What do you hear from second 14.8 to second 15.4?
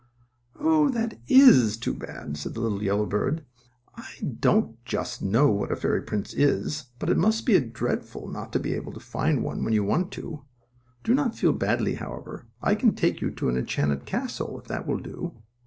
will do."